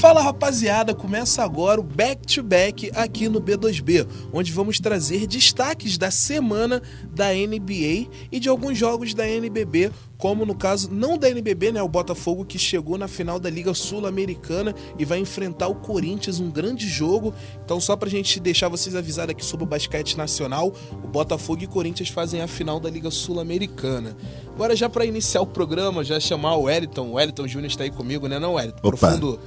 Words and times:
Fala 0.00 0.22
rapaziada, 0.22 0.94
começa 0.94 1.42
agora 1.42 1.78
o 1.78 1.84
Back 1.84 2.26
to 2.26 2.42
Back 2.42 2.90
aqui 2.94 3.28
no 3.28 3.38
B2B, 3.38 4.08
onde 4.32 4.50
vamos 4.50 4.80
trazer 4.80 5.26
destaques 5.26 5.98
da 5.98 6.10
semana 6.10 6.80
da 7.14 7.34
NBA 7.34 8.08
e 8.32 8.40
de 8.40 8.48
alguns 8.48 8.78
jogos 8.78 9.12
da 9.12 9.28
NBB, 9.28 9.92
como 10.16 10.46
no 10.46 10.54
caso 10.54 10.88
não 10.90 11.18
da 11.18 11.28
NBB, 11.28 11.72
né, 11.72 11.82
o 11.82 11.88
Botafogo 11.88 12.46
que 12.46 12.58
chegou 12.58 12.96
na 12.96 13.08
final 13.08 13.38
da 13.38 13.50
Liga 13.50 13.74
Sul-Americana 13.74 14.74
e 14.98 15.04
vai 15.04 15.18
enfrentar 15.18 15.68
o 15.68 15.74
Corinthians, 15.74 16.40
um 16.40 16.50
grande 16.50 16.88
jogo. 16.88 17.34
Então 17.62 17.78
só 17.78 17.94
pra 17.94 18.08
gente 18.08 18.40
deixar 18.40 18.68
vocês 18.70 18.96
avisados 18.96 19.32
aqui 19.32 19.44
sobre 19.44 19.64
o 19.64 19.68
basquete 19.68 20.16
nacional, 20.16 20.72
o 21.04 21.08
Botafogo 21.08 21.62
e 21.62 21.66
Corinthians 21.66 22.08
fazem 22.08 22.40
a 22.40 22.48
final 22.48 22.80
da 22.80 22.88
Liga 22.88 23.10
Sul-Americana. 23.10 24.16
Agora 24.54 24.74
já 24.74 24.88
para 24.88 25.04
iniciar 25.04 25.42
o 25.42 25.46
programa, 25.46 26.02
já 26.02 26.18
chamar 26.18 26.54
o 26.54 26.62
Wellington, 26.62 27.08
o 27.08 27.12
Wellington 27.12 27.46
Júnior 27.46 27.70
está 27.70 27.84
aí 27.84 27.90
comigo, 27.90 28.26
né, 28.28 28.38
não, 28.38 28.54
Wellington? 28.54 28.78
Opa. 28.82 28.96
Profundo 28.96 29.38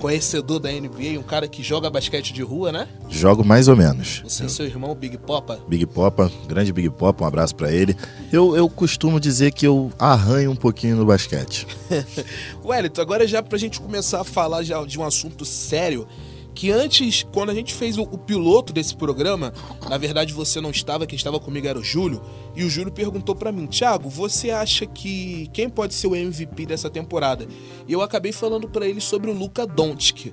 conhecedor 0.00 0.58
da 0.58 0.72
NBA, 0.72 1.18
um 1.18 1.22
cara 1.22 1.46
que 1.46 1.62
joga 1.62 1.90
basquete 1.90 2.32
de 2.32 2.42
rua, 2.42 2.72
né? 2.72 2.88
Jogo 3.08 3.44
mais 3.44 3.68
ou 3.68 3.76
menos. 3.76 4.22
Você 4.24 4.46
e 4.46 4.48
seu 4.48 4.64
irmão 4.64 4.94
Big 4.94 5.18
Popa. 5.18 5.60
Big 5.68 5.86
Popa, 5.86 6.32
grande 6.48 6.72
Big 6.72 6.88
Popa, 6.88 7.22
um 7.22 7.26
abraço 7.26 7.54
pra 7.54 7.70
ele. 7.70 7.94
Eu, 8.32 8.56
eu 8.56 8.68
costumo 8.68 9.20
dizer 9.20 9.52
que 9.52 9.66
eu 9.66 9.92
arranho 9.98 10.50
um 10.50 10.56
pouquinho 10.56 10.96
no 10.96 11.04
basquete. 11.04 11.66
Wellington, 12.64 13.02
agora 13.02 13.26
já 13.26 13.42
pra 13.42 13.58
gente 13.58 13.78
começar 13.78 14.22
a 14.22 14.24
falar 14.24 14.62
já 14.62 14.82
de 14.84 14.98
um 14.98 15.04
assunto 15.04 15.44
sério, 15.44 16.08
que 16.54 16.70
antes, 16.70 17.22
quando 17.32 17.50
a 17.50 17.54
gente 17.54 17.72
fez 17.72 17.96
o, 17.96 18.02
o 18.02 18.18
piloto 18.18 18.72
desse 18.72 18.94
programa, 18.96 19.52
na 19.88 19.96
verdade 19.96 20.32
você 20.32 20.60
não 20.60 20.70
estava, 20.70 21.06
quem 21.06 21.16
estava 21.16 21.38
comigo 21.40 21.66
era 21.66 21.78
o 21.78 21.82
Júlio, 21.84 22.20
e 22.54 22.64
o 22.64 22.70
Júlio 22.70 22.92
perguntou 22.92 23.34
pra 23.34 23.52
mim, 23.52 23.66
Thiago, 23.66 24.08
você 24.08 24.50
acha 24.50 24.84
que 24.86 25.48
quem 25.52 25.68
pode 25.68 25.94
ser 25.94 26.06
o 26.08 26.14
MVP 26.16 26.66
dessa 26.66 26.90
temporada? 26.90 27.46
E 27.86 27.92
eu 27.92 28.02
acabei 28.02 28.32
falando 28.32 28.68
pra 28.68 28.86
ele 28.86 29.00
sobre 29.00 29.30
o 29.30 29.34
Luka 29.34 29.66
Doncic. 29.66 30.32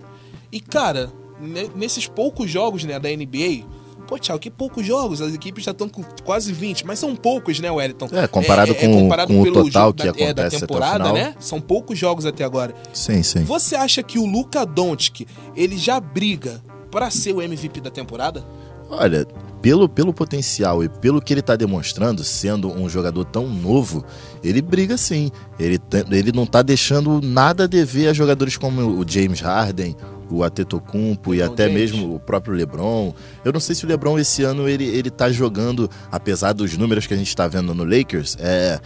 E 0.51 0.59
cara, 0.59 1.11
ne- 1.39 1.69
nesses 1.75 2.07
poucos 2.07 2.49
jogos, 2.49 2.83
né, 2.83 2.99
da 2.99 3.09
NBA, 3.09 3.65
Pô, 4.07 4.17
Thiago, 4.17 4.39
que 4.39 4.49
poucos 4.49 4.85
jogos, 4.85 5.21
as 5.21 5.33
equipes 5.33 5.63
já 5.65 5.71
estão 5.71 5.89
com 5.89 6.01
quase 6.23 6.53
20, 6.53 6.85
mas 6.85 6.97
são 6.97 7.15
poucos, 7.15 7.59
né, 7.59 7.69
Wellington? 7.69 8.07
É, 8.13 8.25
comparado 8.27 8.73
com- 8.73 9.07
com 9.27 9.41
o 9.41 9.51
total 9.51 9.69
jogo 9.87 9.93
que 9.93 10.03
da, 10.03 10.09
é, 10.09 10.33
da 10.33 10.43
acontece 10.43 10.59
temporada, 10.61 10.93
final. 11.05 11.13
né? 11.13 11.35
São 11.39 11.59
poucos 11.59 11.99
jogos 11.99 12.25
até 12.25 12.43
agora. 12.43 12.73
Sim, 12.93 13.21
sim. 13.21 13.43
Você 13.43 13.75
acha 13.75 14.01
que 14.01 14.17
o 14.17 14.25
Luka 14.25 14.65
Doncic, 14.65 15.27
ele 15.55 15.77
já 15.77 15.99
briga 15.99 16.63
pra 16.89 17.09
ser 17.11 17.33
o 17.33 17.41
MVP 17.41 17.81
da 17.81 17.89
temporada? 17.91 18.45
Olha, 18.89 19.27
pelo, 19.61 19.89
pelo 19.89 20.13
potencial 20.13 20.81
e 20.81 20.87
pelo 20.87 21.21
que 21.21 21.33
ele 21.33 21.41
tá 21.41 21.57
demonstrando, 21.57 22.23
sendo 22.23 22.71
um 22.71 22.87
jogador 22.87 23.25
tão 23.25 23.45
novo, 23.45 24.05
ele 24.41 24.61
briga 24.61 24.95
sim. 24.95 25.29
Ele, 25.59 25.77
tá- 25.77 26.05
ele 26.09 26.31
não 26.31 26.45
tá 26.45 26.61
deixando 26.61 27.19
nada 27.21 27.65
a 27.65 27.67
dever 27.67 28.07
a 28.07 28.13
jogadores 28.13 28.55
como 28.55 28.81
o 28.81 29.03
James 29.05 29.41
Harden, 29.41 29.93
o 30.29 30.43
Atetokounmpo 30.43 31.33
e 31.33 31.41
até 31.41 31.67
James. 31.67 31.91
mesmo 31.91 32.15
o 32.15 32.19
próprio 32.19 32.53
LeBron. 32.53 33.13
Eu 33.45 33.51
não 33.53 33.59
sei 33.59 33.75
se 33.75 33.85
o 33.85 33.87
LeBron 33.87 34.17
esse 34.19 34.43
ano 34.43 34.67
ele, 34.67 34.85
ele 34.85 35.09
tá 35.09 35.31
jogando, 35.31 35.89
apesar 36.11 36.53
dos 36.53 36.77
números 36.77 37.05
que 37.07 37.13
a 37.13 37.17
gente 37.17 37.35
tá 37.35 37.47
vendo 37.47 37.73
no 37.73 37.83
Lakers, 37.83 38.35
é, 38.39 38.79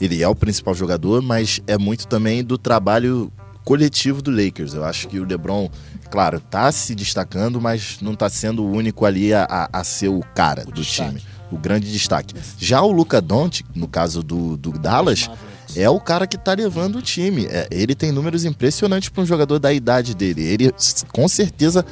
ele 0.00 0.22
é 0.22 0.28
o 0.28 0.34
principal 0.34 0.74
jogador, 0.74 1.22
mas 1.22 1.60
é 1.66 1.76
muito 1.78 2.06
também 2.06 2.42
do 2.44 2.56
trabalho 2.58 3.32
coletivo 3.64 4.22
do 4.22 4.30
Lakers. 4.30 4.74
Eu 4.74 4.84
acho 4.84 5.08
que 5.08 5.18
o 5.18 5.24
LeBron, 5.24 5.68
claro, 6.10 6.38
tá 6.40 6.70
se 6.70 6.94
destacando, 6.94 7.60
mas 7.60 7.98
não 8.00 8.14
tá 8.14 8.28
sendo 8.28 8.62
o 8.64 8.70
único 8.70 9.04
ali 9.04 9.34
a, 9.34 9.68
a- 9.72 9.82
ser 9.84 10.08
o 10.08 10.20
cara 10.34 10.62
O 10.62 10.72
do 10.72 10.80
destaque. 10.80 11.10
time. 11.18 11.22
O 11.50 11.56
grande 11.56 11.90
destaque. 11.92 12.34
Já 12.58 12.82
o 12.82 12.90
Luca 12.90 13.20
Doncic, 13.20 13.64
no 13.74 13.86
caso 13.86 14.22
do, 14.22 14.56
do 14.56 14.72
Dallas. 14.72 15.30
É 15.74 15.88
o 15.88 15.98
cara 15.98 16.26
que 16.26 16.36
tá 16.36 16.54
levando 16.54 16.96
o 16.96 17.02
time. 17.02 17.46
É, 17.46 17.66
ele 17.70 17.94
tem 17.94 18.12
números 18.12 18.44
impressionantes 18.44 19.08
para 19.08 19.22
um 19.22 19.26
jogador 19.26 19.58
da 19.58 19.72
idade 19.72 20.14
dele. 20.14 20.42
Ele 20.42 20.72
com 21.12 21.26
certeza 21.26 21.84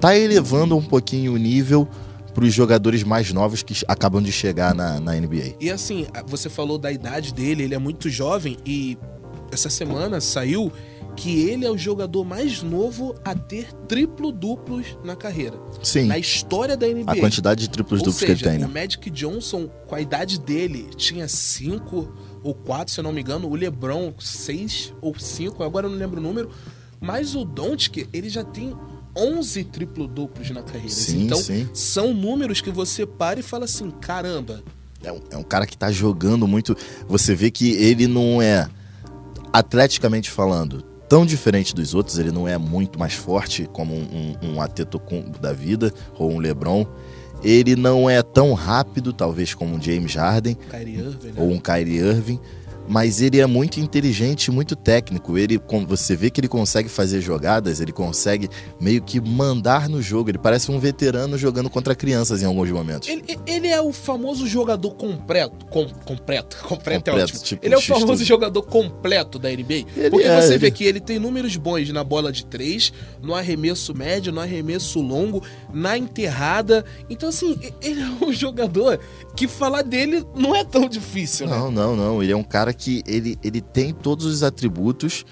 tá 0.00 0.16
elevando 0.16 0.76
um 0.76 0.82
pouquinho 0.82 1.34
o 1.34 1.36
nível 1.36 1.86
para 2.34 2.44
os 2.44 2.54
jogadores 2.54 3.02
mais 3.02 3.32
novos 3.32 3.62
que 3.62 3.74
acabam 3.86 4.22
de 4.22 4.32
chegar 4.32 4.74
na, 4.74 5.00
na 5.00 5.14
NBA. 5.14 5.56
E 5.60 5.70
assim, 5.70 6.06
você 6.26 6.48
falou 6.48 6.78
da 6.78 6.90
idade 6.90 7.34
dele, 7.34 7.64
ele 7.64 7.74
é 7.74 7.78
muito 7.78 8.08
jovem 8.08 8.56
e 8.64 8.96
essa 9.52 9.68
semana 9.68 10.20
saiu 10.20 10.72
que 11.16 11.48
ele 11.48 11.64
é 11.66 11.70
o 11.70 11.76
jogador 11.76 12.24
mais 12.24 12.62
novo 12.62 13.14
a 13.24 13.34
ter 13.34 13.72
triplo-duplos 13.88 14.96
na 15.04 15.14
carreira. 15.16 15.58
Sim, 15.82 16.04
Na 16.04 16.18
história 16.18 16.76
da 16.76 16.86
NBA. 16.86 17.12
a 17.12 17.16
quantidade 17.16 17.60
de 17.62 17.70
triplos 17.70 18.00
Ou 18.00 18.06
duplos 18.06 18.24
que 18.24 18.30
ele 18.32 18.42
tem, 18.42 18.56
o 18.58 18.60
né? 18.60 18.66
Magic 18.82 19.10
Johnson, 19.10 19.68
com 19.86 19.94
a 19.94 20.00
idade 20.00 20.38
dele, 20.40 20.88
tinha 20.96 21.28
cinco 21.28 22.12
ou 22.42 22.54
quatro, 22.54 22.92
se 22.92 23.00
eu 23.00 23.04
não 23.04 23.12
me 23.12 23.20
engano. 23.20 23.48
O 23.48 23.54
LeBron, 23.54 24.14
seis 24.18 24.92
ou 25.00 25.18
cinco, 25.18 25.62
agora 25.62 25.86
eu 25.86 25.90
não 25.90 25.98
lembro 25.98 26.20
o 26.20 26.22
número. 26.22 26.50
Mas 27.00 27.34
o 27.34 27.44
Doncic, 27.44 28.06
ele 28.12 28.28
já 28.28 28.44
tem 28.44 28.74
11 29.16 29.64
triplo-duplos 29.64 30.50
na 30.50 30.62
carreira. 30.62 30.88
Sim, 30.88 31.24
então, 31.24 31.38
sim. 31.38 31.68
são 31.74 32.14
números 32.14 32.60
que 32.60 32.70
você 32.70 33.04
para 33.06 33.40
e 33.40 33.42
fala 33.42 33.64
assim, 33.64 33.90
caramba, 33.90 34.62
É 35.02 35.10
um, 35.10 35.20
é 35.30 35.36
um 35.36 35.42
cara 35.42 35.66
que 35.66 35.76
tá 35.76 35.90
jogando 35.90 36.46
muito. 36.46 36.76
Você 37.08 37.34
vê 37.34 37.50
que 37.50 37.72
ele 37.72 38.06
não 38.06 38.40
é, 38.40 38.68
atleticamente 39.52 40.30
falando, 40.30 40.84
tão 41.10 41.26
diferente 41.26 41.74
dos 41.74 41.92
outros. 41.92 42.18
Ele 42.18 42.30
não 42.30 42.46
é 42.46 42.56
muito 42.56 42.98
mais 42.98 43.14
forte 43.14 43.68
como 43.70 43.92
um, 43.92 44.36
um, 44.40 44.54
um 44.54 45.30
da 45.40 45.52
vida 45.52 45.92
ou 46.16 46.30
um 46.30 46.38
LeBron. 46.38 46.86
Ele 47.42 47.74
não 47.74 48.08
é 48.08 48.22
tão 48.22 48.54
rápido, 48.54 49.12
talvez, 49.12 49.52
como 49.52 49.74
um 49.74 49.82
James 49.82 50.14
Harden 50.14 50.54
Kyrie 50.70 50.98
Irving, 50.98 51.26
né? 51.26 51.34
ou 51.36 51.50
um 51.50 51.58
Kyrie 51.58 51.96
Irving. 51.96 52.40
Mas 52.90 53.20
ele 53.22 53.38
é 53.38 53.46
muito 53.46 53.78
inteligente 53.78 54.46
e 54.46 54.50
muito 54.50 54.74
técnico. 54.74 55.38
Ele, 55.38 55.58
com- 55.60 55.86
você 55.86 56.16
vê 56.16 56.28
que 56.28 56.40
ele 56.40 56.48
consegue 56.48 56.88
fazer 56.88 57.20
jogadas, 57.20 57.80
ele 57.80 57.92
consegue 57.92 58.50
meio 58.80 59.00
que 59.00 59.20
mandar 59.20 59.88
no 59.88 60.02
jogo. 60.02 60.28
Ele 60.28 60.38
parece 60.38 60.72
um 60.72 60.78
veterano 60.80 61.38
jogando 61.38 61.70
contra 61.70 61.94
crianças 61.94 62.42
em 62.42 62.46
alguns 62.46 62.68
momentos. 62.70 63.08
Ele, 63.08 63.22
ele 63.46 63.68
é 63.68 63.80
o 63.80 63.92
famoso 63.92 64.44
jogador 64.44 64.90
completo. 64.94 65.66
Com, 65.66 65.86
completo. 66.04 66.56
Completo 66.66 67.10
é 67.10 67.12
Completo, 67.12 67.32
ótimo. 67.34 67.44
tipo 67.44 67.64
ele 67.64 67.74
é 67.74 67.76
o 67.76 67.80
X-Tudo. 67.80 68.00
famoso 68.00 68.24
jogador 68.24 68.62
completo 68.62 69.38
da 69.38 69.48
NBA. 69.50 69.84
Ele 69.96 70.10
porque 70.10 70.26
é, 70.26 70.40
você 70.42 70.48
ele- 70.54 70.58
vê 70.58 70.70
que 70.72 70.82
ele 70.84 70.98
tem 70.98 71.18
números 71.20 71.54
bons 71.56 71.90
na 71.90 72.02
bola 72.02 72.32
de 72.32 72.44
três, 72.44 72.92
no 73.22 73.34
arremesso 73.36 73.94
médio, 73.94 74.32
no 74.32 74.40
arremesso 74.40 75.00
longo, 75.00 75.42
na 75.72 75.96
enterrada. 75.96 76.84
Então, 77.08 77.28
assim, 77.28 77.56
ele 77.80 78.00
é 78.00 78.24
um 78.24 78.32
jogador 78.34 78.98
que 79.36 79.46
falar 79.46 79.82
dele 79.82 80.24
não 80.34 80.56
é 80.56 80.64
tão 80.64 80.88
difícil, 80.88 81.46
né? 81.46 81.56
Não, 81.56 81.70
não, 81.70 81.94
não. 81.94 82.22
Ele 82.22 82.32
é 82.32 82.36
um 82.36 82.42
cara 82.42 82.72
que 82.72 82.79
ele, 83.06 83.38
ele 83.42 83.60
tem 83.60 83.92
todos 83.92 84.26
os 84.26 84.42
atributos. 84.42 85.24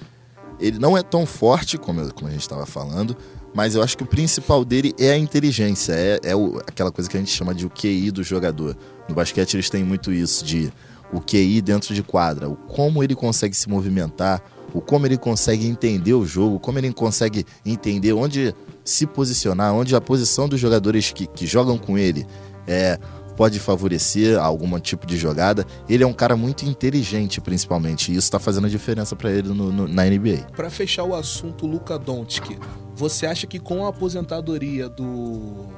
Ele 0.61 0.79
não 0.79 0.97
é 0.99 1.03
tão 1.03 1.25
forte, 1.25 1.79
como, 1.79 2.13
como 2.13 2.29
a 2.29 2.33
gente 2.33 2.41
estava 2.43 2.67
falando, 2.67 3.17
mas 3.55 3.75
eu 3.77 3.83
acho 3.83 3.97
que 3.97 4.03
o 4.03 4.07
principal 4.07 4.65
dele 4.65 4.93
é 4.99 5.13
a 5.13 5.19
inteligência. 5.19 5.93
É, 5.93 6.19
é 6.25 6.37
o- 6.37 6.59
aquela 6.67 6.91
coisa 6.91 7.09
que 7.09 7.17
a 7.17 7.21
gente 7.21 7.31
chama 7.33 7.55
de 7.55 7.65
o 7.65 7.71
QI 7.71 8.11
do 8.11 8.25
jogador. 8.25 8.77
No 9.09 9.15
basquete 9.15 9.55
eles 9.55 9.71
têm 9.71 9.85
muito 9.85 10.13
isso, 10.13 10.45
de 10.45 10.73
o 11.13 11.21
QI 11.21 11.61
dentro 11.63 11.95
de 11.95 12.03
quadra. 12.03 12.49
O 12.49 12.57
como 12.57 13.03
ele 13.05 13.15
consegue 13.15 13.57
se 13.57 13.69
movimentar, 13.69 14.43
o 14.75 14.81
como 14.81 15.07
ele 15.07 15.17
consegue 15.17 15.65
entender 15.67 16.13
o 16.15 16.27
jogo, 16.27 16.59
como 16.59 16.79
ele 16.79 16.93
consegue 16.93 17.47
entender 17.65 18.13
onde 18.13 18.53
se 18.85 19.07
posicionar, 19.07 19.73
onde 19.73 19.95
a 19.95 20.01
posição 20.01 20.49
dos 20.49 20.59
jogadores 20.59 21.13
que, 21.13 21.27
que 21.27 21.47
jogam 21.47 21.79
com 21.79 21.97
ele 21.97 22.27
é, 22.67 22.99
pode 23.39 23.61
favorecer 23.61 24.37
algum 24.37 24.79
tipo 24.81 25.07
de 25.07 25.17
jogada. 25.17 25.65
Ele 25.89 26.03
é 26.03 26.07
um 26.07 26.13
cara 26.13 26.37
muito 26.37 26.65
inteligente, 26.65 27.41
principalmente, 27.41 28.11
e 28.13 28.17
isso 28.17 28.29
tá 28.31 28.41
fazendo 28.41 28.67
a 28.67 28.69
diferença 28.69 29.15
para 29.15 29.31
ele 29.31 29.49
no- 29.51 29.71
no- 29.73 29.87
na 29.87 30.05
NBA. 30.07 30.45
Pra 30.57 30.69
fechar 30.69 31.05
o 31.05 31.15
assunto 31.15 31.65
Luka 31.65 31.97
Doncic, 31.97 32.59
você 32.97 33.27
acha 33.27 33.47
que 33.47 33.61
com 33.61 33.87
a 33.87 33.91
aposentadoria 33.91 34.89
do 34.89 35.69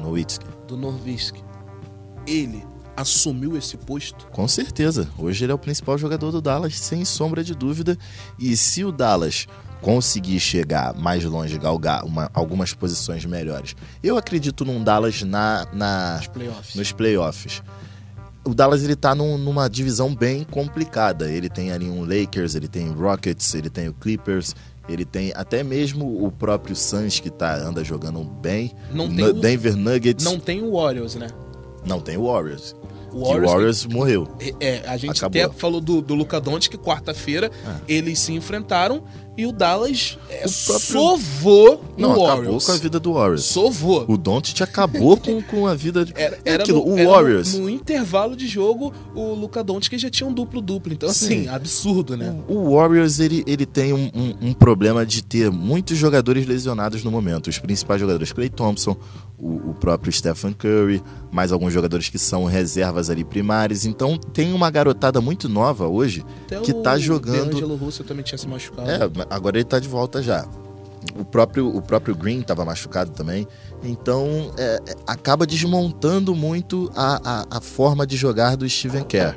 Nowitzki. 0.00 0.44
do 0.68 0.76
Norvisk, 0.76 1.36
ele 2.26 2.62
assumiu 2.96 3.56
esse 3.56 3.76
posto? 3.78 4.26
Com 4.30 4.46
certeza. 4.46 5.08
Hoje 5.18 5.44
ele 5.44 5.52
é 5.52 5.54
o 5.54 5.58
principal 5.58 5.96
jogador 5.96 6.30
do 6.30 6.40
Dallas, 6.42 6.78
sem 6.78 7.04
sombra 7.04 7.42
de 7.42 7.54
dúvida. 7.54 7.96
E 8.38 8.54
se 8.56 8.84
o 8.84 8.92
Dallas 8.92 9.46
conseguir 9.82 10.40
chegar 10.40 10.94
mais 10.94 11.22
longe, 11.24 11.58
galgar 11.58 12.04
uma- 12.04 12.30
algumas 12.32 12.72
posições 12.72 13.24
melhores, 13.26 13.76
eu 14.02 14.16
acredito 14.16 14.64
num 14.64 14.82
Dallas 14.82 15.22
na, 15.22 15.66
na, 15.72 16.16
Nos 16.18 16.26
playoffs. 16.28 16.74
nos 16.74 16.92
playoffs. 16.92 17.62
O 18.44 18.54
Dallas 18.54 18.82
ele 18.82 18.96
tá 18.96 19.14
num- 19.14 19.36
numa 19.38 19.68
divisão 19.68 20.14
bem 20.14 20.44
complicada. 20.44 21.30
Ele 21.30 21.48
tem 21.48 21.70
ali 21.70 21.88
um 21.88 22.00
Lakers, 22.04 22.54
ele 22.54 22.66
tem 22.68 22.88
o 22.88 22.92
Rockets, 22.92 23.54
ele 23.54 23.68
tem 23.70 23.88
o 23.88 23.92
Clippers, 23.92 24.54
ele 24.88 25.04
tem 25.04 25.32
até 25.36 25.62
mesmo 25.62 26.24
o 26.24 26.30
próprio 26.32 26.74
Suns 26.74 27.20
que 27.20 27.30
tá 27.30 27.54
anda 27.56 27.84
jogando 27.84 28.22
bem. 28.24 28.72
Não 28.92 29.08
tem 29.14 29.24
o- 29.26 29.32
Denver 29.32 29.76
Nuggets. 29.76 30.24
Não 30.24 30.40
tem 30.40 30.62
o 30.62 30.72
Warriors, 30.72 31.14
né? 31.14 31.28
Não 31.86 32.00
tem 32.00 32.16
o 32.16 32.26
Warriors. 32.32 32.74
O 33.12 33.24
Que 33.24 33.38
o 33.40 33.46
Warriors 33.46 33.84
morreu. 33.84 34.26
É, 34.58 34.82
a 34.88 34.96
gente 34.96 35.18
Acabou. 35.18 35.42
até 35.44 35.54
falou 35.54 35.80
do, 35.82 36.00
do 36.00 36.14
Luka 36.14 36.40
Doncic 36.40 36.70
que 36.72 36.78
quarta-feira 36.82 37.50
Ah. 37.66 37.76
eles 37.86 38.18
se 38.18 38.32
enfrentaram 38.32 39.04
E 39.36 39.46
o 39.46 39.52
Dallas 39.52 40.18
é, 40.28 40.44
O 40.46 40.66
próprio- 40.66 40.78
sovou 40.80 41.84
Não, 41.96 42.10
o 42.10 42.12
acabou 42.12 42.26
Warriors. 42.26 42.66
com 42.66 42.72
a 42.72 42.76
vida 42.76 43.00
do 43.00 43.12
Warriors. 43.14 43.44
Sovou. 43.44 44.04
O 44.06 44.16
Doncic 44.18 44.60
acabou 44.60 45.16
com, 45.16 45.40
com 45.42 45.66
a 45.66 45.74
vida 45.74 46.04
de... 46.04 46.12
Era, 46.14 46.36
É 46.44 46.52
era 46.54 46.62
aquilo, 46.62 46.80
no, 46.80 46.92
o 46.92 46.98
era 46.98 47.04
no- 47.04 47.10
Warriors. 47.10 47.54
No, 47.54 47.70
intervalo 47.70 48.36
de 48.36 48.46
jogo, 48.46 48.92
o 49.14 49.32
Luca 49.34 49.64
Doncic 49.64 49.96
já 49.98 50.10
tinha 50.10 50.28
um 50.28 50.32
duplo-duplo. 50.34 50.92
Então, 50.92 51.08
assim, 51.08 51.44
Sim. 51.44 51.48
absurdo, 51.48 52.14
né? 52.16 52.36
O 52.46 52.76
Warriors 52.76 53.20
ele, 53.20 53.42
ele 53.46 53.64
tem 53.64 53.92
um, 53.94 54.10
um- 54.14 54.48
um 54.48 54.52
problema 54.52 55.06
de 55.06 55.22
ter 55.24 55.50
muitos 55.50 55.96
jogadores 55.96 56.46
lesionados 56.46 57.02
no 57.02 57.10
momento. 57.10 57.48
Os 57.48 57.58
principais 57.58 58.00
jogadores, 58.00 58.32
Clay 58.32 58.50
Thompson, 58.50 58.94
o, 59.38 59.70
o 59.70 59.74
próprio 59.74 60.12
Stephen 60.12 60.52
Curry, 60.52 61.02
mais 61.32 61.50
alguns 61.52 61.72
jogadores 61.72 62.08
que 62.08 62.18
são 62.18 62.44
reservas 62.44 63.08
ali 63.10 63.24
primárias. 63.24 63.84
Então 63.86 64.16
tem 64.18 64.52
uma 64.52 64.70
garotada 64.70 65.20
muito 65.20 65.48
nova 65.48 65.88
hoje 65.88 66.22
Até 66.46 66.60
que 66.60 66.70
o 66.72 66.82
tá 66.82 66.96
jogando. 66.98 67.48
DeAngelo 67.50 67.74
Russell 67.76 68.04
também 68.06 68.22
tinha 68.22 68.38
se 68.38 68.46
machucado. 68.46 68.88
É, 68.88 68.98
agora 69.30 69.56
ele 69.56 69.64
tá 69.64 69.78
de 69.78 69.88
volta 69.88 70.22
já. 70.22 70.46
O 71.18 71.24
próprio, 71.24 71.68
o 71.68 71.82
próprio 71.82 72.14
Green 72.14 72.40
estava 72.40 72.64
machucado 72.64 73.10
também. 73.10 73.46
Então 73.82 74.52
é, 74.56 74.78
é, 74.86 74.94
acaba 75.06 75.46
desmontando 75.46 76.34
muito 76.34 76.90
a, 76.94 77.20
a, 77.24 77.58
a 77.58 77.60
forma 77.60 78.06
de 78.06 78.16
jogar 78.16 78.56
do 78.56 78.68
Steven 78.68 79.04
Kerr. 79.04 79.36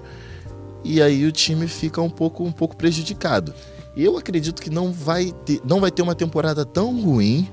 E 0.84 1.02
aí 1.02 1.26
o 1.26 1.32
time 1.32 1.68
fica 1.68 2.02
um 2.02 2.10
pouco, 2.10 2.44
um 2.44 2.52
pouco 2.52 2.76
prejudicado. 2.76 3.54
Eu 3.98 4.18
acredito 4.18 4.62
que 4.62 4.70
não 4.70 4.92
vai, 4.92 5.32
ter, 5.46 5.62
não 5.66 5.80
vai 5.80 5.90
ter 5.90 6.02
uma 6.02 6.14
temporada 6.14 6.64
tão 6.66 7.02
ruim, 7.02 7.50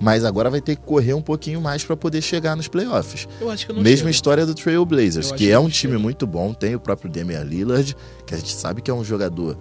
mas 0.00 0.24
agora 0.24 0.48
vai 0.48 0.60
ter 0.60 0.76
que 0.76 0.82
correr 0.82 1.12
um 1.12 1.20
pouquinho 1.20 1.60
mais 1.60 1.84
para 1.84 1.96
poder 1.96 2.22
chegar 2.22 2.56
nos 2.56 2.68
playoffs. 2.68 3.28
Eu 3.40 3.50
acho 3.50 3.66
que 3.66 3.72
não 3.72 3.82
Mesma 3.82 3.98
chega. 3.98 4.10
história 4.10 4.46
do 4.46 4.54
Trail 4.54 4.84
Blazers, 4.86 5.30
que 5.32 5.38
que 5.38 5.50
é 5.50 5.58
um 5.58 5.68
time 5.68 5.98
muito 5.98 6.26
bom, 6.26 6.54
tem 6.54 6.74
o 6.74 6.80
próprio 6.80 7.10
Damian 7.10 7.42
Lillard, 7.42 7.94
que 8.26 8.34
a 8.34 8.38
gente 8.38 8.54
sabe 8.54 8.80
que 8.80 8.90
é 8.90 8.94
um 8.94 9.04
jogador 9.04 9.58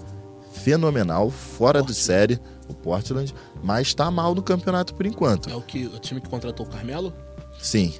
fenomenal, 0.54 1.30
fora 1.30 1.80
do 1.80 1.88
Portland. 1.88 2.04
série, 2.04 2.40
o 2.68 2.74
Portland, 2.74 3.34
mas 3.64 3.94
tá 3.94 4.10
mal 4.10 4.34
no 4.34 4.42
campeonato 4.42 4.94
por 4.94 5.06
enquanto. 5.06 5.50
É 5.50 5.56
o, 5.56 5.62
que, 5.62 5.86
o 5.86 6.00
time 6.00 6.22
que 6.22 6.30
contratou 6.30 6.66
o 6.66 6.70
Carmelo? 6.70 7.14
Sim, 7.60 7.94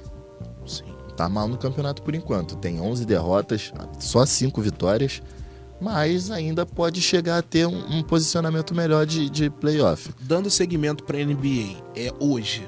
Sim. 0.66 0.84
tá 1.16 1.28
mal 1.28 1.48
no 1.48 1.56
campeonato 1.56 2.02
por 2.02 2.14
enquanto. 2.14 2.56
Tem 2.56 2.80
11 2.80 3.04
derrotas, 3.04 3.72
só 3.98 4.24
5 4.24 4.60
vitórias, 4.60 5.22
mas 5.80 6.30
ainda 6.30 6.64
pode 6.64 7.00
chegar 7.00 7.38
a 7.38 7.42
ter 7.42 7.66
um, 7.66 7.98
um 7.98 8.02
posicionamento 8.02 8.74
melhor 8.74 9.04
de, 9.06 9.28
de 9.28 9.50
playoff. 9.50 10.10
Dando 10.20 10.50
segmento 10.50 11.04
pra 11.04 11.18
NBA, 11.18 11.82
é 11.96 12.12
hoje. 12.18 12.66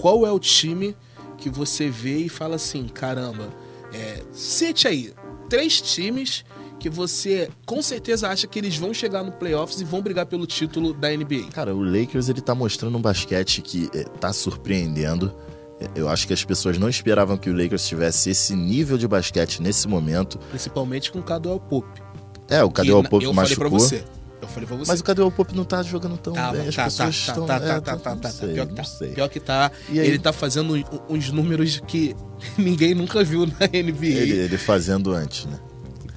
Qual 0.00 0.26
é 0.26 0.30
o 0.30 0.38
time 0.38 0.96
que 1.36 1.48
você 1.48 1.88
vê 1.88 2.18
e 2.18 2.28
fala 2.28 2.56
assim, 2.56 2.86
caramba, 2.88 3.48
é, 3.92 4.22
cite 4.32 4.86
aí 4.86 5.14
três 5.48 5.80
times 5.80 6.44
que 6.78 6.88
você 6.88 7.50
com 7.66 7.82
certeza 7.82 8.28
acha 8.28 8.46
que 8.46 8.58
eles 8.58 8.76
vão 8.76 8.94
chegar 8.94 9.22
no 9.24 9.32
playoffs 9.32 9.80
e 9.80 9.84
vão 9.84 10.00
brigar 10.00 10.26
pelo 10.26 10.46
título 10.46 10.92
da 10.94 11.08
NBA. 11.10 11.48
Cara, 11.52 11.74
o 11.74 11.82
Lakers 11.82 12.28
ele 12.28 12.40
tá 12.40 12.54
mostrando 12.54 12.96
um 12.96 13.00
basquete 13.00 13.60
que 13.62 13.90
eh, 13.94 14.04
tá 14.20 14.32
surpreendendo. 14.32 15.32
Eh, 15.80 15.88
Eu 15.96 16.08
acho 16.08 16.26
que 16.26 16.32
as 16.32 16.44
pessoas 16.44 16.78
não 16.78 16.88
esperavam 16.88 17.36
que 17.36 17.50
o 17.50 17.56
Lakers 17.56 17.86
tivesse 17.86 18.30
esse 18.30 18.54
nível 18.54 18.96
de 18.98 19.06
basquete 19.08 19.60
nesse 19.62 19.86
momento. 19.88 20.38
Principalmente 20.50 21.10
com 21.10 21.18
o 21.18 21.22
Caldwell 21.22 21.60
Pope. 21.60 22.00
É, 22.48 22.62
o 22.62 22.68
Que 22.68 22.74
Cadê 22.76 22.92
o 22.92 23.02
na- 23.02 23.08
Pope 23.08 23.24
Eu 23.24 23.34
falei 23.34 23.54
pra 23.56 23.64
machucou. 23.68 23.78
você. 23.80 24.04
Eu 24.40 24.46
falei 24.48 24.66
pra 24.68 24.76
você. 24.76 24.90
Mas 24.92 25.00
o 25.00 25.26
o 25.26 25.30
Pope 25.32 25.54
não 25.56 25.64
tá 25.64 25.82
jogando 25.82 26.16
tão 26.16 26.32
Tá, 26.32 26.52
bem. 26.52 26.68
As 26.68 26.74
tá, 26.76 26.82
tá, 26.82 26.84
pessoas 26.90 27.26
tá, 27.26 27.32
estão. 27.32 27.46
tá, 27.46 27.56
é, 27.56 27.58
tá, 27.58 27.80
tá, 27.80 27.96
tá, 27.96 28.16
tá. 28.16 28.30
sei, 28.30 28.52
Pior 28.54 28.66
que 28.68 28.74
tá. 28.74 28.84
sei. 28.84 29.08
Pior 29.10 29.28
que 29.28 29.40
tá. 29.40 29.70
E? 29.90 29.98
Ele 29.98 30.18
tá 30.18 30.32
fazendo 30.32 30.74
um- 30.76 31.14
uns 31.16 31.30
números 31.32 31.82
que 31.86 32.14
ninguém 32.56 32.94
nunca 32.94 33.22
viu 33.24 33.46
na 33.46 33.66
NBA. 33.66 34.06
Ele, 34.06 34.32
ele 34.38 34.56
fazendo 34.58 35.12
antes, 35.12 35.44
né? 35.46 35.58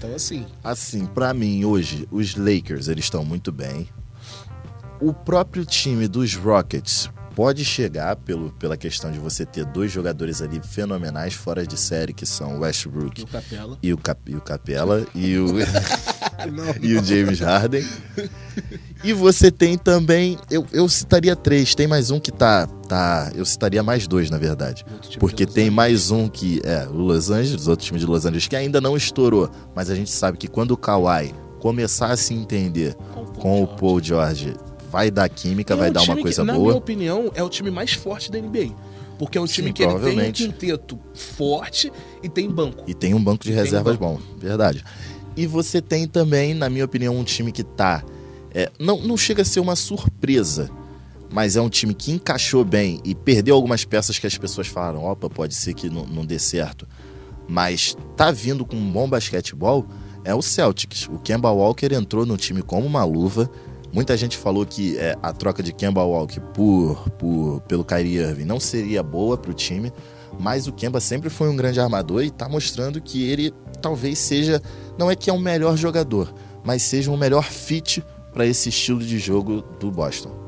Então, 0.02 0.16
assim, 0.16 0.46
Assim, 0.64 1.06
pra 1.06 1.32
mim, 1.32 1.64
hoje, 1.64 2.08
os 2.10 2.36
Lakers, 2.36 2.88
eles 2.88 3.06
estão 3.06 3.24
muito 3.24 3.52
bem. 3.52 3.88
O 5.00 5.14
próprio 5.14 5.64
time 5.64 6.08
dos 6.08 6.34
Rockets 6.36 7.08
pode 7.36 7.64
chegar 7.64 8.16
pelo, 8.16 8.52
pela 8.54 8.76
questão 8.76 9.12
de 9.12 9.20
você 9.20 9.46
ter 9.46 9.64
dois 9.64 9.92
jogadores 9.92 10.42
ali 10.42 10.60
fenomenais 10.62 11.34
fora 11.34 11.66
de 11.66 11.78
série, 11.78 12.14
que 12.14 12.26
são 12.26 12.58
o 12.58 12.60
Westbrook 12.62 13.22
o 13.24 13.28
Capela. 13.28 13.78
e 13.82 13.94
o, 13.94 13.98
Cap, 13.98 14.20
e 14.32 14.36
o 14.36 14.42
Capela 14.42 15.06
e 15.16 15.38
o, 15.38 15.56
Não, 16.48 16.76
e 16.82 16.96
o 16.96 17.04
James 17.04 17.40
Harden. 17.40 17.86
E 19.04 19.14
você 19.14 19.50
tem 19.50 19.78
também, 19.78 20.38
eu, 20.50 20.66
eu 20.72 20.88
citaria 20.88 21.36
três, 21.36 21.74
tem 21.74 21.88
mais 21.88 22.12
um 22.12 22.20
que 22.20 22.32
tá, 22.32 22.68
tá, 22.88 23.32
eu 23.34 23.44
citaria 23.46 23.82
mais 23.82 24.08
dois, 24.08 24.30
na 24.30 24.38
verdade. 24.38 24.86
Porque 25.20 25.46
tem 25.46 25.70
Los 25.70 25.72
mais 25.72 26.12
um 26.12 26.28
que 26.28 26.62
é 26.64 26.88
o 26.88 26.94
Los 26.94 27.32
Angeles, 27.32 27.68
outro 27.68 27.86
time 27.86 28.00
de 28.00 28.06
Los 28.06 28.26
Angeles, 28.26 28.48
que 28.48 28.56
ainda 28.56 28.80
não 28.80 28.96
estourou, 28.96 29.50
mas 29.76 29.90
a 29.90 29.96
gente 29.96 30.12
sabe 30.12 30.38
que 30.38 30.48
quando 30.48 30.72
o 30.72 30.78
Kawhi 30.78 31.34
começar 31.60 32.12
a 32.12 32.18
se 32.18 32.34
entender 32.34 32.96
Angeles 33.14 33.40
com 33.40 33.64
o. 33.64 33.68
Paul 33.68 34.02
George, 34.02 34.56
vai 34.92 35.10
dar 35.10 35.30
química, 35.30 35.74
é 35.74 35.78
vai 35.78 35.92
dar 35.92 36.02
uma 36.04 36.18
coisa 36.18 36.42
que, 36.42 36.48
Na 36.48 36.54
boa. 36.54 36.66
minha 36.66 36.78
opinião, 36.78 37.32
é 37.34 37.42
o 37.42 37.50
time 37.50 37.72
mais 37.72 37.94
forte 37.94 38.32
da 38.32 38.40
NBA. 38.40 38.76
Porque 39.18 39.38
é 39.38 39.42
um 39.42 39.46
time 39.46 39.68
Sim, 39.68 39.74
que 39.74 39.84
ele 39.84 40.00
tem 40.00 40.20
um 40.20 40.32
quinteto 40.32 41.00
forte 41.14 41.92
e 42.24 42.28
tem 42.28 42.50
banco. 42.50 42.84
E 42.88 42.94
tem 42.94 43.14
um 43.14 43.24
banco 43.24 43.44
de 43.44 43.52
E 43.52 43.54
reservas 43.54 43.96
um 43.96 44.00
bom, 44.00 44.20
verdade. 44.38 44.84
E 45.36 45.48
você 45.48 45.82
tem 45.82 46.08
também, 46.08 46.54
na 46.54 46.70
minha 46.70 46.86
opinião, 46.86 47.18
um 47.18 47.24
time 47.24 47.52
que 47.52 47.64
tá. 47.64 48.04
é, 48.54 48.70
não, 48.80 49.02
não 49.02 49.16
chega 49.16 49.42
a 49.42 49.46
ser 49.46 49.60
uma 49.60 49.76
surpresa, 49.76 50.70
mas 51.32 51.56
é 51.56 51.62
um 51.62 51.70
time 51.70 51.94
que 51.94 52.12
encaixou 52.12 52.66
bem 52.66 53.00
e 53.06 53.16
perdeu 53.16 53.56
algumas 53.56 53.86
peças 53.86 54.20
que 54.20 54.28
as 54.28 54.38
pessoas 54.38 54.68
falaram: 54.68 55.06
opa, 55.06 55.30
pode 55.30 55.56
ser 55.56 55.74
que 55.74 55.90
não, 55.90 56.06
não 56.06 56.26
dê 56.26 56.38
certo. 56.38 56.88
Mas 57.48 57.98
tá 58.16 58.32
vindo 58.32 58.66
com 58.66 58.76
um 58.76 58.92
bom 58.92 59.10
basquetebol. 59.10 59.86
É 60.24 60.36
o 60.36 60.42
Celtics. 60.42 61.08
O 61.08 61.18
Kemba 61.18 61.50
Walker 61.50 61.94
entrou 61.94 62.26
no 62.26 62.38
time 62.38 62.62
como 62.62 62.86
uma 62.86 63.04
luva. 63.04 63.50
Muita 63.92 64.16
gente 64.16 64.38
falou 64.38 64.66
que 64.66 64.98
é, 64.98 65.18
a 65.22 65.34
troca 65.34 65.62
de 65.62 65.74
Kemba 65.74 66.04
Walker 66.04 66.40
por, 66.54 67.10
por, 67.12 67.62
pelo 67.62 67.84
Kyrie 67.84 68.20
Irving 68.20 68.46
não 68.46 68.60
seria 68.60 69.04
boa 69.04 69.38
para 69.38 69.52
o 69.52 69.54
time, 69.54 69.92
mas 70.40 70.66
o 70.66 70.72
Kemba 70.72 71.02
sempre 71.02 71.30
foi 71.30 71.50
um 71.50 71.56
grande 71.56 71.80
armador 71.80 72.24
e 72.24 72.28
está 72.28 72.48
mostrando 72.48 73.02
que 73.02 73.24
ele 73.24 73.54
talvez 73.82 74.20
seja, 74.20 74.62
não 74.98 75.10
é 75.10 75.16
que 75.16 75.30
é 75.30 75.34
o 75.34 75.40
melhor 75.40 75.76
jogador, 75.76 76.34
mas 76.64 76.82
seja 76.84 77.12
um 77.12 77.18
melhor 77.18 77.44
fit 77.44 78.04
para 78.34 78.46
esse 78.46 78.70
estilo 78.70 79.00
de 79.00 79.20
jogo 79.20 79.62
do 79.80 79.92
Boston. 79.92 80.42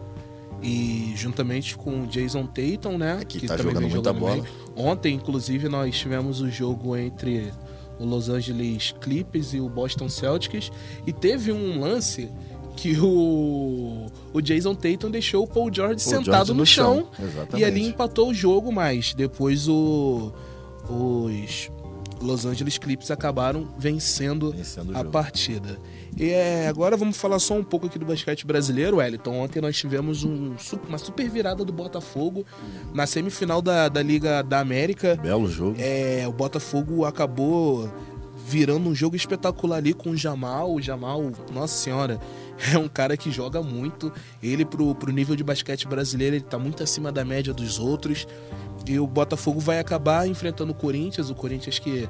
E 0.62 1.14
juntamente 1.18 1.76
com 1.76 2.04
o 2.04 2.08
Jason 2.08 2.46
Tatum, 2.46 2.98
né? 2.98 3.20
É, 3.22 3.26
que 3.26 3.46
tá 3.46 3.58
também 3.58 3.74
jogando 3.74 3.84
vem 3.84 3.92
muita 3.92 4.14
bola. 4.14 4.36
bem. 4.36 4.46
Ontem, 4.76 5.14
inclusive, 5.14 5.68
nós 5.68 5.98
tivemos 5.98 6.40
o 6.40 6.50
jogo 6.50 6.96
entre 6.96 7.52
o 8.00 8.06
Los 8.06 8.30
Angeles 8.30 8.96
Clippers 9.02 9.54
e 9.54 9.60
o 9.60 9.68
Boston 9.68 10.08
Celtics. 10.08 10.72
E 11.06 11.12
teve 11.12 11.52
um 11.52 11.82
lance 11.82 12.30
que 12.78 12.98
o, 12.98 14.08
o 14.34 14.42
Jason 14.42 14.74
Tatum 14.74 15.12
deixou 15.12 15.44
o 15.44 15.48
Paul 15.48 15.72
George 15.72 16.04
Paul 16.04 16.16
sentado 16.18 16.48
George 16.48 16.54
no, 16.54 16.66
chão. 16.66 17.08
Exatamente. 17.22 17.60
E 17.60 17.66
ali 17.66 17.86
empatou 17.86 18.30
o 18.30 18.34
jogo, 18.34 18.72
mas 18.72 19.14
depois 19.14 19.68
o, 19.68 20.32
os 20.90 21.70
Los 22.24 22.46
Angeles 22.46 22.78
Clippers 22.78 23.12
acabaram 23.12 23.68
vencendo 23.78 24.52
Vencendo 24.52 24.98
a 24.98 25.04
partida. 25.04 25.78
E 26.18 26.30
é, 26.30 26.68
agora 26.68 26.96
vamos 26.96 27.18
falar 27.18 27.40
só 27.40 27.56
um 27.56 27.64
pouco 27.64 27.88
aqui 27.88 28.00
do 28.00 28.06
basquete 28.06 28.46
brasileiro, 28.46 28.98
Wellington. 28.98 29.40
Ontem 29.40 29.62
nós 29.62 29.76
tivemos 29.78 30.24
um 30.24 30.56
uma 30.88 30.98
super 30.98 31.30
virada 31.30 31.66
do 31.66 31.74
Botafogo 31.74 32.46
na 32.94 33.06
semifinal 33.06 33.62
da, 33.62 33.90
da 33.90 34.02
Liga 34.02 34.42
da 34.42 34.60
América. 34.60 35.16
Belo 35.16 35.48
jogo. 35.48 35.76
É, 35.80 36.26
o 36.28 36.32
Botafogo 36.32 37.06
acabou 37.06 37.92
virando 38.46 38.90
um 38.90 38.96
jogo 38.96 39.16
espetacular 39.16 39.78
ali 39.78 39.94
com 39.94 40.12
o 40.12 40.18
Jamal. 40.18 40.74
O 40.74 40.82
Jamal, 40.82 41.32
nossa 41.52 41.76
senhora, 41.76 42.20
é 42.74 42.78
um 42.78 42.88
cara 42.88 43.16
que 43.16 43.32
joga 43.32 43.62
muito. 43.62 44.12
Ele, 44.42 44.66
pro, 44.66 44.94
pro 44.96 45.12
nível 45.12 45.36
de 45.36 45.44
basquete 45.44 45.88
brasileiro, 45.88 46.36
ele 46.36 46.44
tá 46.44 46.60
muito 46.60 46.84
acima 46.84 47.12
da 47.12 47.24
média 47.24 47.54
dos 47.54 47.80
outros. 47.80 48.28
E 48.86 49.00
o 49.00 49.08
Botafogo 49.08 49.60
vai 49.60 49.80
acabar 49.80 50.28
enfrentando 50.28 50.72
o 50.72 50.76
Corinthians. 50.76 51.30
O 51.30 51.36
Corinthians 51.36 51.80
que 51.80 52.08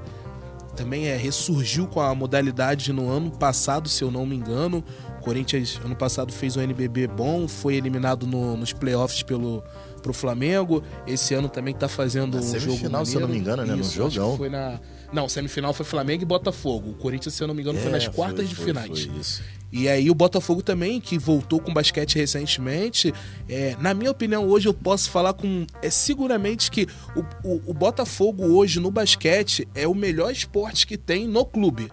também 0.75 1.05
é, 1.07 1.15
ressurgiu 1.15 1.85
com 1.87 2.01
a 2.01 2.15
modalidade 2.15 2.91
no 2.91 3.07
ano 3.09 3.29
passado, 3.29 3.87
se 3.87 4.03
eu 4.03 4.09
não 4.09 4.25
me 4.25 4.35
engano. 4.35 4.83
O 5.19 5.21
Corinthians, 5.23 5.79
ano 5.85 5.95
passado, 5.95 6.33
fez 6.33 6.57
um 6.57 6.61
NBB 6.61 7.07
bom, 7.07 7.47
foi 7.47 7.75
eliminado 7.75 8.25
no- 8.25 8.57
nos 8.57 8.73
playoffs 8.73 9.21
pelo 9.23 9.63
pro 10.01 10.11
Flamengo. 10.13 10.83
Esse 11.07 11.33
ano 11.33 11.47
também 11.47 11.73
tá 11.73 11.87
fazendo 11.87 12.33
Na 12.35 12.39
um 12.41 12.43
jogo 12.43 12.59
semifinal, 12.59 13.05
se 13.05 13.15
eu 13.15 13.21
não 13.21 13.27
me 13.29 13.35
maneiro. 13.39 13.61
engano, 13.61 13.71
né? 13.75 13.79
Isso, 13.81 14.01
acho 14.03 14.09
que 14.09 14.15
jogão. 14.15 14.35
Foi 14.35 14.49
na... 14.49 14.79
Não, 15.13 15.29
semifinal 15.29 15.73
foi 15.73 15.85
Flamengo 15.85 16.23
e 16.23 16.25
Botafogo. 16.25 16.89
O 16.89 16.93
Corinthians, 16.95 17.35
se 17.35 17.43
eu 17.43 17.47
não 17.47 17.53
me 17.53 17.61
engano, 17.61 17.77
foi 17.79 17.89
É, 17.89 17.91
nas 17.91 18.07
quartas 18.07 18.49
de 18.49 18.55
foi, 18.55 18.65
finais. 18.65 19.05
foi 19.05 19.19
isso. 19.19 19.43
E 19.71 19.87
aí 19.87 20.09
o 20.09 20.13
Botafogo 20.15 20.61
também, 20.61 20.99
que 20.99 21.17
voltou 21.17 21.59
com 21.59 21.73
basquete 21.73 22.15
recentemente, 22.15 23.13
é, 23.49 23.75
na 23.79 23.93
minha 23.93 24.11
opinião, 24.11 24.47
hoje 24.47 24.67
eu 24.67 24.73
posso 24.73 25.09
falar 25.09 25.33
com 25.33 25.65
é, 25.81 25.89
seguramente 25.89 26.69
que 26.69 26.87
o, 27.15 27.47
o, 27.47 27.61
o 27.71 27.73
Botafogo 27.73 28.43
hoje 28.45 28.79
no 28.79 28.91
basquete 28.91 29.67
é 29.73 29.87
o 29.87 29.95
melhor 29.95 30.31
esporte 30.31 30.85
que 30.85 30.97
tem 30.97 31.27
no 31.27 31.45
clube. 31.45 31.91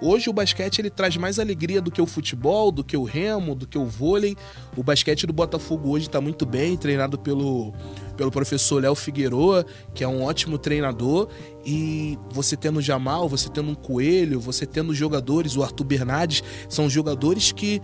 Hoje 0.00 0.28
o 0.28 0.32
basquete 0.32 0.78
ele 0.80 0.90
traz 0.90 1.16
mais 1.16 1.38
alegria 1.38 1.80
do 1.80 1.90
que 1.90 2.02
o 2.02 2.06
futebol, 2.06 2.70
do 2.70 2.84
que 2.84 2.96
o 2.96 3.02
remo, 3.04 3.54
do 3.54 3.66
que 3.66 3.78
o 3.78 3.86
vôlei. 3.86 4.36
O 4.76 4.82
basquete 4.82 5.26
do 5.26 5.32
Botafogo 5.32 5.90
hoje 5.90 6.06
está 6.06 6.20
muito 6.20 6.44
bem, 6.44 6.76
treinado 6.76 7.18
pelo, 7.18 7.72
pelo 8.16 8.30
professor 8.30 8.82
Léo 8.82 8.94
Figueroa, 8.94 9.64
que 9.94 10.04
é 10.04 10.08
um 10.08 10.22
ótimo 10.22 10.58
treinador. 10.58 11.28
E 11.64 12.18
você 12.30 12.56
tendo 12.56 12.78
o 12.78 12.82
Jamal, 12.82 13.28
você 13.28 13.48
tendo 13.48 13.70
um 13.70 13.74
Coelho, 13.74 14.38
você 14.38 14.66
tendo 14.66 14.94
jogadores, 14.94 15.56
o 15.56 15.62
Arthur 15.62 15.84
Bernardes, 15.84 16.42
são 16.68 16.90
jogadores 16.90 17.50
que 17.50 17.80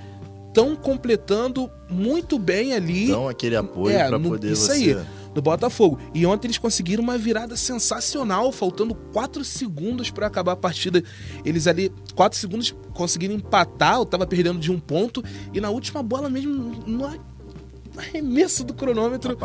estão 0.48 0.76
completando 0.76 1.70
muito 1.88 2.38
bem 2.38 2.74
ali. 2.74 3.06
Dão 3.08 3.26
aquele 3.26 3.56
apoio 3.56 3.96
É, 3.96 4.10
no- 4.10 4.20
poder 4.30 4.52
isso 4.52 4.66
você... 4.66 4.72
aí. 4.72 4.96
Do 5.34 5.42
Botafogo. 5.42 5.98
E 6.14 6.24
ontem 6.26 6.48
eles 6.48 6.58
conseguiram 6.58 7.02
uma 7.02 7.18
virada 7.18 7.56
sensacional, 7.56 8.52
faltando 8.52 8.94
4 8.94 9.44
segundos 9.44 10.10
para 10.10 10.26
acabar 10.26 10.52
a 10.52 10.56
partida. 10.56 11.02
Eles 11.44 11.66
ali, 11.66 11.92
4 12.14 12.38
segundos, 12.38 12.74
conseguiram 12.92 13.34
empatar, 13.34 13.96
eu 13.96 14.06
tava 14.06 14.26
perdendo 14.26 14.58
de 14.58 14.70
um 14.70 14.78
ponto. 14.78 15.22
E 15.52 15.60
na 15.60 15.70
última 15.70 16.02
bola 16.02 16.28
mesmo, 16.28 16.52
no 16.86 17.06
arremesso 17.96 18.64
do 18.64 18.72
cronômetro, 18.72 19.36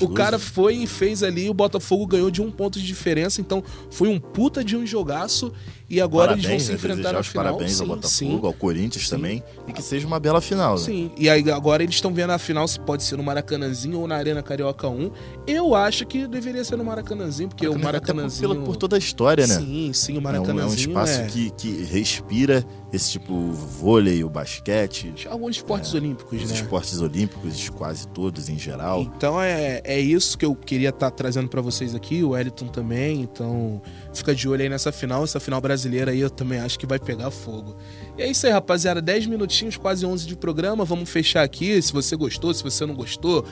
o 0.00 0.04
luzes. 0.04 0.16
cara 0.16 0.38
foi 0.38 0.76
e 0.76 0.86
fez 0.86 1.22
ali, 1.22 1.48
o 1.48 1.54
Botafogo 1.54 2.06
ganhou 2.06 2.30
de 2.30 2.42
um 2.42 2.50
ponto 2.50 2.78
de 2.78 2.84
diferença, 2.84 3.40
então 3.40 3.62
foi 3.90 4.08
um 4.08 4.20
puta 4.20 4.62
de 4.62 4.76
um 4.76 4.86
jogaço 4.86 5.52
e 5.88 6.00
agora 6.00 6.28
parabéns, 6.28 6.46
eles 6.48 6.50
vão 6.50 6.66
se 6.66 6.68
né? 6.72 6.74
enfrentar 6.92 7.12
na 7.12 7.22
final. 7.22 7.44
parabéns 7.44 7.72
sim, 7.72 7.80
ao 7.82 7.88
Botafogo, 7.88 8.08
sim, 8.10 8.40
ao 8.46 8.52
Corinthians 8.54 9.08
também, 9.08 9.42
e 9.68 9.72
que 9.72 9.82
seja 9.82 10.06
uma 10.06 10.18
bela 10.18 10.40
final, 10.40 10.74
né? 10.76 10.80
sim. 10.80 11.10
E 11.16 11.28
aí 11.28 11.50
agora 11.50 11.82
eles 11.82 11.94
estão 11.94 12.12
vendo 12.12 12.30
a 12.30 12.38
final 12.38 12.66
se 12.66 12.80
pode 12.80 13.02
ser 13.02 13.16
no 13.16 13.22
Maracanãzinho 13.22 14.00
ou 14.00 14.08
na 14.08 14.16
Arena 14.16 14.42
Carioca 14.42 14.88
1. 14.88 15.10
Eu 15.46 15.74
acho 15.74 16.06
que 16.06 16.26
deveria 16.26 16.64
ser 16.64 16.76
no 16.76 16.84
Maracanãzinho, 16.84 17.48
porque 17.50 17.66
o 17.66 17.70
Até 17.72 17.78
por, 17.78 17.84
Maracanãzinho 17.84 18.48
pela- 18.50 18.64
por 18.64 18.76
toda 18.76 18.96
a 18.96 18.98
história, 18.98 19.46
né? 19.46 19.56
Sim, 19.58 19.90
sim, 19.92 20.12
o 20.12 20.14
É 20.14 20.18
um, 20.18 20.20
é 20.20 20.22
Maracanãzinho 20.22 20.88
um 20.96 21.02
espaço 21.02 21.20
é- 21.20 21.26
que, 21.26 21.50
que 21.50 21.82
respira 21.84 22.64
esse 22.92 23.10
tipo 23.12 23.34
vôlei, 23.52 24.22
o 24.24 24.30
basquete, 24.30 25.12
alguns 25.28 25.56
esportes 25.56 25.92
olímpicos, 25.94 26.42
os 26.42 26.48
né? 26.48 26.54
esportes 26.54 27.00
olímpicos, 27.00 27.68
quase 27.70 28.06
todos 28.08 28.48
em 28.48 28.56
geral. 28.58 29.02
Então 29.02 29.40
é, 29.42 29.80
é 29.84 29.98
isso 30.00 30.38
que 30.38 30.44
eu 30.46 30.54
queria 30.54 30.90
estar 30.90 31.10
trazendo 31.10 31.48
pra 31.48 31.60
vocês 31.60 31.94
aqui, 31.94 32.22
o 32.22 32.30
Wellington 32.30 32.68
também. 32.68 33.20
Então 33.20 33.82
fica 34.14 34.34
de 34.34 34.48
olho 34.48 34.62
aí 34.62 34.68
nessa 34.68 34.92
final. 34.92 35.24
Essa 35.24 35.40
final 35.40 35.60
brasileira 35.60 35.73
aí 36.08 36.20
eu 36.20 36.30
também 36.30 36.58
acho 36.60 36.78
que 36.78 36.86
vai 36.86 36.98
pegar 36.98 37.30
fogo. 37.30 37.76
E 38.16 38.22
é 38.22 38.30
isso 38.30 38.46
aí, 38.46 38.52
rapaziada. 38.52 39.02
10 39.02 39.26
minutinhos, 39.26 39.76
quase 39.76 40.06
11 40.06 40.26
de 40.26 40.36
programa. 40.36 40.84
Vamos 40.84 41.10
fechar 41.10 41.42
aqui. 41.42 41.80
Se 41.82 41.92
você 41.92 42.14
gostou, 42.16 42.54
se 42.54 42.62
você 42.62 42.86
não 42.86 42.94
gostou, 42.94 43.44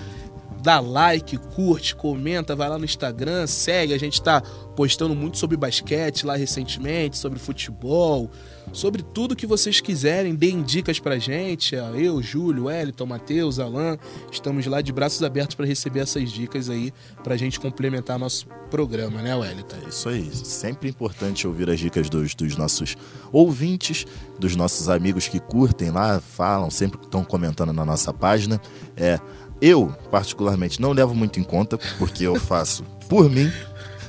dá 0.61 0.81
like, 0.81 1.37
curte, 1.55 1.95
comenta, 1.95 2.55
vai 2.55 2.69
lá 2.69 2.79
no 2.79 2.85
Instagram, 2.85 3.47
segue. 3.47 3.95
A 3.95 3.99
gente 3.99 4.21
tá 4.21 4.41
postando 4.77 5.15
muito 5.15 5.39
sobre 5.39 5.57
basquete 5.57 6.27
lá 6.27 6.37
recentemente, 6.37 7.19
sobre 7.19 7.39
futebol, 7.39 8.31
sobre 8.73 9.03
tudo 9.03 9.37
que 9.37 9.47
vocês 9.47 9.81
quiserem. 9.81 10.35
Deem 10.35 10.63
dicas 10.63 10.99
pra 10.99 11.19
gente. 11.19 11.75
Eu, 11.75 12.23
Júlio, 12.23 12.65
Wellington, 12.65 13.07
Matheus, 13.07 13.59
Alan, 13.59 13.99
estamos 14.31 14.67
lá 14.67 14.81
de 14.81 14.93
braços 14.93 15.23
abertos 15.23 15.55
para 15.55 15.67
receber 15.67 16.01
essas 16.01 16.31
dicas 16.31 16.69
aí 16.71 16.93
pra 17.23 17.37
gente 17.37 17.61
complementar 17.61 18.19
nosso 18.19 18.47
programa, 18.71 19.21
né, 19.21 19.35
Wellington? 19.35 19.77
É 19.85 19.89
isso 19.89 20.09
aí. 20.09 20.31
Sempre 20.35 20.89
importante 20.89 21.47
ouvir 21.47 21.69
as 21.69 21.79
dicas 21.79 22.09
dos, 22.09 22.35
dos 22.35 22.57
nossos 22.57 22.97
ouvintes, 23.31 24.07
dos 24.39 24.57
nossos 24.57 24.89
amigos 24.89 25.29
que 25.29 25.39
curtem 25.39 25.91
lá, 25.91 26.21
falam, 26.21 26.71
sempre 26.71 26.99
estão 27.03 27.25
comentando 27.25 27.73
na 27.73 27.85
nossa 27.85 28.13
página. 28.13 28.61
É, 28.97 29.21
eu, 29.63 29.95
particularmente, 30.11 30.81
não 30.81 30.91
levo 30.91 31.15
muito 31.15 31.39
em 31.39 31.45
conta, 31.45 31.79
porque 31.97 32.25
eu 32.25 32.35
faço 32.35 32.83
por 33.09 33.31
mim. 33.31 33.51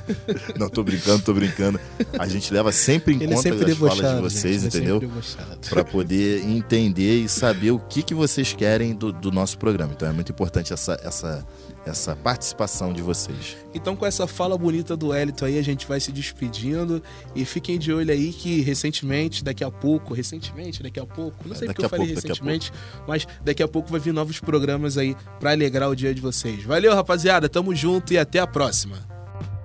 Não, 0.58 0.68
tô 0.68 0.82
brincando, 0.82 1.22
tô 1.22 1.32
brincando. 1.32 1.80
A 2.18 2.26
gente 2.26 2.52
leva 2.52 2.72
sempre 2.72 3.14
em 3.14 3.22
Ele 3.22 3.32
é 3.32 3.36
conta 3.36 3.42
sempre 3.42 3.72
as 3.72 3.78
falas 3.78 4.16
de 4.16 4.20
vocês, 4.20 4.62
gente, 4.62 4.76
é 4.76 4.78
entendeu? 4.78 5.00
debochado. 5.00 5.68
Para 5.68 5.84
poder 5.84 6.44
entender 6.44 7.20
e 7.20 7.28
saber 7.28 7.70
o 7.70 7.78
que, 7.78 8.02
que 8.02 8.14
vocês 8.14 8.52
querem 8.52 8.94
do, 8.94 9.12
do 9.12 9.30
nosso 9.30 9.58
programa. 9.58 9.92
Então 9.94 10.08
é 10.08 10.12
muito 10.12 10.30
importante 10.30 10.72
essa, 10.72 10.98
essa, 11.02 11.46
essa 11.86 12.16
participação 12.16 12.92
de 12.92 13.02
vocês. 13.02 13.56
Então, 13.74 13.96
com 13.96 14.06
essa 14.06 14.26
fala 14.26 14.56
bonita 14.56 14.96
do 14.96 15.08
Wellington 15.08 15.46
aí, 15.46 15.58
a 15.58 15.62
gente 15.62 15.86
vai 15.86 16.00
se 16.00 16.12
despedindo. 16.12 17.02
E 17.34 17.44
fiquem 17.44 17.78
de 17.78 17.92
olho 17.92 18.10
aí 18.10 18.32
que 18.32 18.60
recentemente, 18.60 19.42
daqui 19.42 19.64
a 19.64 19.70
pouco, 19.70 20.14
recentemente, 20.14 20.82
daqui 20.82 21.00
a 21.00 21.06
pouco, 21.06 21.48
não 21.48 21.54
sei 21.54 21.68
É, 21.68 21.72
porque 21.72 21.82
eu 21.82 21.86
a 21.86 21.88
falei 21.88 22.06
pouco, 22.06 22.20
daqui 22.20 22.28
recentemente, 22.28 22.72
mas 23.06 23.26
daqui 23.44 23.62
a 23.62 23.68
pouco 23.68 23.90
vai 23.90 24.00
vir 24.00 24.12
novos 24.12 24.40
programas 24.40 24.98
aí 24.98 25.16
pra 25.40 25.52
alegrar 25.52 25.88
o 25.88 25.96
dia 25.96 26.14
de 26.14 26.20
vocês. 26.20 26.62
Valeu, 26.64 26.94
rapaziada, 26.94 27.48
tamo 27.48 27.74
junto 27.74 28.12
e 28.12 28.18
até 28.18 28.38
a 28.38 28.46
próxima. 28.46 29.13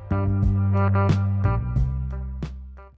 Thank 0.09 1.19
you. 1.19 1.28